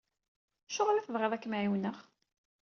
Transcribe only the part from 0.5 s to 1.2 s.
Acuɣer i